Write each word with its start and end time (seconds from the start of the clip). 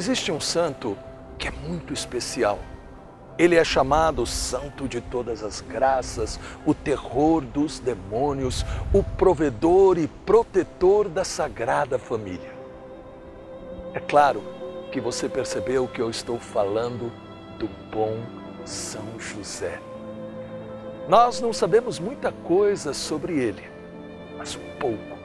Existe 0.00 0.32
um 0.32 0.40
santo 0.40 0.96
que 1.38 1.46
é 1.46 1.50
muito 1.50 1.92
especial. 1.92 2.58
Ele 3.36 3.54
é 3.54 3.62
chamado 3.62 4.24
Santo 4.24 4.88
de 4.88 4.98
todas 4.98 5.42
as 5.42 5.60
graças, 5.60 6.40
o 6.64 6.72
terror 6.72 7.42
dos 7.42 7.78
demônios, 7.78 8.64
o 8.94 9.02
provedor 9.02 9.98
e 9.98 10.08
protetor 10.08 11.06
da 11.06 11.22
Sagrada 11.22 11.98
Família. 11.98 12.50
É 13.92 14.00
claro 14.00 14.42
que 14.90 15.02
você 15.02 15.28
percebeu 15.28 15.86
que 15.86 16.00
eu 16.00 16.08
estou 16.08 16.38
falando 16.40 17.12
do 17.58 17.68
bom 17.94 18.16
São 18.64 19.04
José. 19.18 19.82
Nós 21.10 21.42
não 21.42 21.52
sabemos 21.52 21.98
muita 21.98 22.32
coisa 22.32 22.94
sobre 22.94 23.34
ele, 23.34 23.64
mas 24.38 24.56
um 24.56 24.78
pouco 24.78 25.18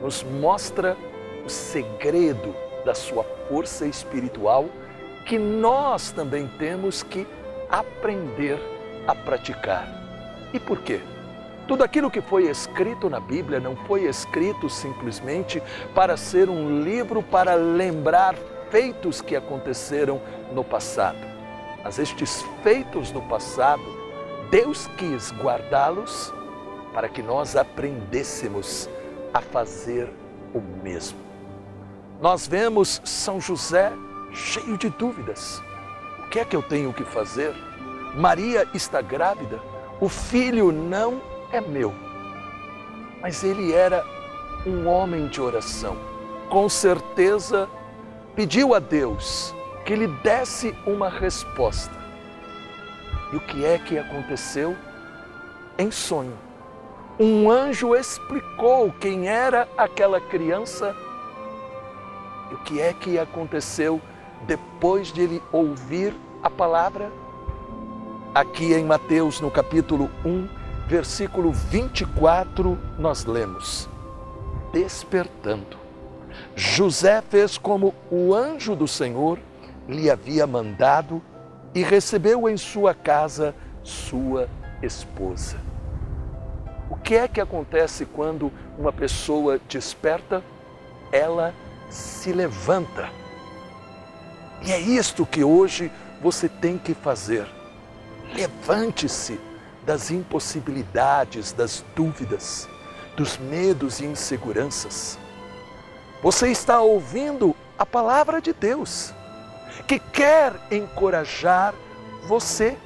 nos 0.00 0.22
mostra 0.22 0.96
o 1.44 1.50
segredo 1.50 2.67
da 2.84 2.94
sua 2.94 3.24
força 3.48 3.86
espiritual 3.86 4.66
que 5.26 5.38
nós 5.38 6.10
também 6.10 6.48
temos 6.58 7.02
que 7.02 7.26
aprender 7.70 8.58
a 9.06 9.14
praticar. 9.14 9.86
E 10.52 10.58
por 10.58 10.80
quê? 10.80 11.00
Tudo 11.66 11.84
aquilo 11.84 12.10
que 12.10 12.22
foi 12.22 12.44
escrito 12.48 13.10
na 13.10 13.20
Bíblia 13.20 13.60
não 13.60 13.76
foi 13.76 14.04
escrito 14.04 14.70
simplesmente 14.70 15.62
para 15.94 16.16
ser 16.16 16.48
um 16.48 16.82
livro 16.82 17.22
para 17.22 17.54
lembrar 17.54 18.34
feitos 18.70 19.20
que 19.20 19.36
aconteceram 19.36 20.20
no 20.52 20.64
passado. 20.64 21.18
Mas 21.84 21.98
estes 21.98 22.42
feitos 22.62 23.12
no 23.12 23.20
passado, 23.22 23.82
Deus 24.50 24.86
quis 24.96 25.30
guardá-los 25.32 26.32
para 26.94 27.08
que 27.08 27.22
nós 27.22 27.54
aprendêssemos 27.54 28.88
a 29.32 29.42
fazer 29.42 30.08
o 30.54 30.60
mesmo. 30.82 31.27
Nós 32.20 32.48
vemos 32.48 33.00
São 33.04 33.40
José 33.40 33.92
cheio 34.32 34.76
de 34.76 34.90
dúvidas. 34.90 35.62
O 36.24 36.28
que 36.28 36.40
é 36.40 36.44
que 36.44 36.56
eu 36.56 36.62
tenho 36.62 36.92
que 36.92 37.04
fazer? 37.04 37.54
Maria 38.16 38.66
está 38.74 39.00
grávida, 39.00 39.62
o 40.00 40.08
filho 40.08 40.72
não 40.72 41.22
é 41.52 41.60
meu. 41.60 41.94
Mas 43.22 43.44
ele 43.44 43.72
era 43.72 44.04
um 44.66 44.88
homem 44.88 45.28
de 45.28 45.40
oração. 45.40 45.96
Com 46.50 46.68
certeza 46.68 47.68
pediu 48.34 48.74
a 48.74 48.80
Deus 48.80 49.54
que 49.84 49.94
lhe 49.94 50.08
desse 50.08 50.74
uma 50.84 51.08
resposta. 51.08 51.96
E 53.32 53.36
o 53.36 53.40
que 53.40 53.64
é 53.64 53.78
que 53.78 53.96
aconteceu? 53.96 54.76
Em 55.78 55.92
sonho, 55.92 56.36
um 57.20 57.48
anjo 57.48 57.94
explicou 57.94 58.92
quem 58.98 59.28
era 59.28 59.68
aquela 59.76 60.20
criança 60.20 60.96
o 62.52 62.56
que 62.58 62.80
é 62.80 62.92
que 62.92 63.18
aconteceu 63.18 64.00
depois 64.46 65.12
de 65.12 65.20
ele 65.20 65.42
ouvir 65.52 66.14
a 66.42 66.50
palavra? 66.50 67.10
Aqui 68.34 68.72
em 68.72 68.84
Mateus, 68.84 69.40
no 69.40 69.50
capítulo 69.50 70.10
1, 70.24 70.48
versículo 70.86 71.52
24, 71.52 72.78
nós 72.98 73.24
lemos: 73.24 73.88
Despertando, 74.72 75.76
José 76.54 77.22
fez 77.22 77.58
como 77.58 77.94
o 78.10 78.34
anjo 78.34 78.76
do 78.76 78.86
Senhor 78.86 79.38
lhe 79.88 80.10
havia 80.10 80.46
mandado 80.46 81.22
e 81.74 81.82
recebeu 81.82 82.48
em 82.48 82.56
sua 82.56 82.94
casa 82.94 83.54
sua 83.82 84.48
esposa. 84.82 85.56
O 86.90 86.96
que 86.96 87.14
é 87.16 87.26
que 87.26 87.40
acontece 87.40 88.04
quando 88.04 88.52
uma 88.78 88.92
pessoa 88.92 89.60
desperta? 89.68 90.42
Ela 91.10 91.54
se 91.90 92.32
levanta. 92.32 93.10
E 94.62 94.72
é 94.72 94.80
isto 94.80 95.24
que 95.24 95.44
hoje 95.44 95.90
você 96.20 96.48
tem 96.48 96.76
que 96.76 96.94
fazer. 96.94 97.46
Levante-se 98.34 99.40
das 99.86 100.10
impossibilidades, 100.10 101.52
das 101.52 101.84
dúvidas, 101.94 102.68
dos 103.16 103.38
medos 103.38 104.00
e 104.00 104.04
inseguranças. 104.04 105.18
Você 106.22 106.50
está 106.50 106.80
ouvindo 106.80 107.54
a 107.78 107.86
palavra 107.86 108.40
de 108.40 108.52
Deus, 108.52 109.14
que 109.86 109.98
quer 109.98 110.52
encorajar 110.70 111.74
você. 112.26 112.76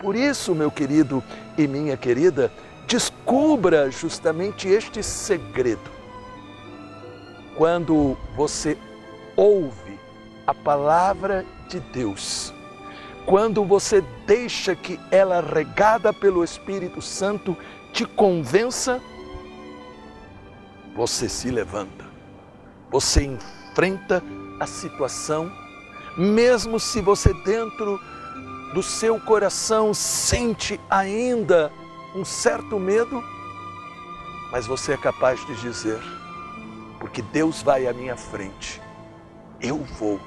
Por 0.00 0.16
isso, 0.16 0.54
meu 0.54 0.70
querido 0.70 1.22
e 1.56 1.68
minha 1.68 1.96
querida, 1.96 2.50
descubra 2.88 3.90
justamente 3.90 4.66
este 4.66 5.02
segredo 5.02 6.01
quando 7.62 8.18
você 8.34 8.76
ouve 9.36 9.96
a 10.44 10.52
palavra 10.52 11.46
de 11.68 11.78
Deus, 11.78 12.52
quando 13.24 13.64
você 13.64 14.00
deixa 14.26 14.74
que 14.74 14.98
ela, 15.12 15.40
regada 15.40 16.12
pelo 16.12 16.42
Espírito 16.42 17.00
Santo, 17.00 17.56
te 17.92 18.04
convença, 18.04 19.00
você 20.96 21.28
se 21.28 21.52
levanta, 21.52 22.04
você 22.90 23.22
enfrenta 23.22 24.24
a 24.58 24.66
situação, 24.66 25.48
mesmo 26.18 26.80
se 26.80 27.00
você 27.00 27.32
dentro 27.44 28.00
do 28.74 28.82
seu 28.82 29.20
coração 29.20 29.94
sente 29.94 30.80
ainda 30.90 31.70
um 32.12 32.24
certo 32.24 32.80
medo, 32.80 33.22
mas 34.50 34.66
você 34.66 34.94
é 34.94 34.96
capaz 34.96 35.46
de 35.46 35.54
dizer: 35.60 36.00
porque 37.02 37.20
Deus 37.20 37.60
vai 37.60 37.88
à 37.88 37.92
minha 37.92 38.16
frente. 38.16 38.80
Eu 39.60 39.78
vou 39.78 40.20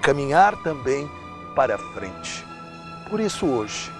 caminhar 0.00 0.54
também 0.62 1.10
para 1.56 1.76
frente. 1.76 2.46
Por 3.10 3.18
isso, 3.18 3.44
hoje, 3.44 3.90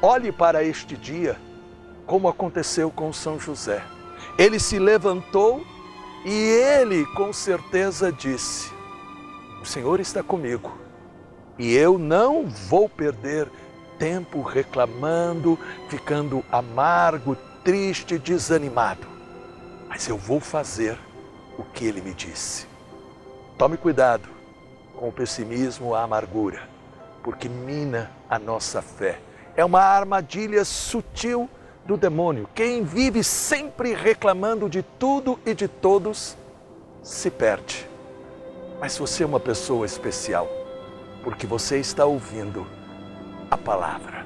olhe 0.00 0.32
para 0.32 0.64
este 0.64 0.96
dia 0.96 1.38
como 2.06 2.26
aconteceu 2.26 2.90
com 2.90 3.12
São 3.12 3.38
José. 3.38 3.84
Ele 4.38 4.58
se 4.58 4.78
levantou 4.78 5.62
e 6.24 6.32
ele 6.32 7.04
com 7.14 7.34
certeza 7.34 8.10
disse: 8.10 8.72
O 9.60 9.66
Senhor 9.66 10.00
está 10.00 10.22
comigo 10.22 10.72
e 11.58 11.74
eu 11.74 11.98
não 11.98 12.46
vou 12.46 12.88
perder 12.88 13.46
tempo 13.98 14.40
reclamando, 14.40 15.58
ficando 15.90 16.42
amargo, 16.50 17.36
triste, 17.62 18.18
desanimado, 18.18 19.06
mas 19.86 20.08
eu 20.08 20.16
vou 20.16 20.40
fazer 20.40 20.98
o 21.60 21.64
que 21.72 21.84
ele 21.84 22.00
me 22.00 22.14
disse. 22.14 22.66
Tome 23.58 23.76
cuidado 23.76 24.28
com 24.96 25.08
o 25.08 25.12
pessimismo, 25.12 25.94
a 25.94 26.02
amargura, 26.02 26.62
porque 27.22 27.48
mina 27.48 28.10
a 28.28 28.38
nossa 28.38 28.80
fé. 28.80 29.20
É 29.54 29.64
uma 29.64 29.82
armadilha 29.82 30.64
sutil 30.64 31.48
do 31.84 31.96
demônio. 31.96 32.48
Quem 32.54 32.82
vive 32.82 33.22
sempre 33.22 33.92
reclamando 33.94 34.68
de 34.70 34.82
tudo 34.82 35.38
e 35.44 35.54
de 35.54 35.68
todos 35.68 36.36
se 37.02 37.30
perde. 37.30 37.86
Mas 38.80 38.96
você 38.96 39.22
é 39.22 39.26
uma 39.26 39.40
pessoa 39.40 39.84
especial, 39.84 40.48
porque 41.22 41.46
você 41.46 41.78
está 41.78 42.06
ouvindo 42.06 42.66
a 43.50 43.56
palavra. 43.58 44.24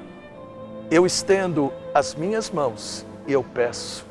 Eu 0.89 1.05
estendo 1.05 1.73
as 1.93 2.15
minhas 2.15 2.49
mãos 2.49 3.05
e 3.27 3.33
eu 3.33 3.43
peço, 3.43 4.05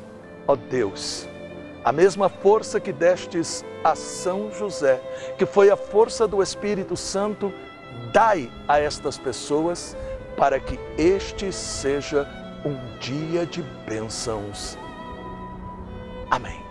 ó 0.47 0.55
Deus, 0.55 1.27
a 1.85 1.91
mesma 1.91 2.27
força 2.27 2.79
que 2.79 2.91
destes 2.91 3.63
a 3.83 3.93
São 3.93 4.51
José, 4.51 4.99
que 5.37 5.45
foi 5.45 5.69
a 5.69 5.77
força 5.77 6.27
do 6.27 6.41
Espírito 6.41 6.97
Santo, 6.97 7.53
dai 8.11 8.51
a 8.67 8.79
estas 8.79 9.19
pessoas 9.19 9.95
para 10.35 10.59
que 10.59 10.79
este 10.97 11.53
seja 11.53 12.27
um 12.65 12.75
dia 12.97 13.45
de 13.45 13.61
bênçãos. 13.87 14.75
Amém. 16.31 16.64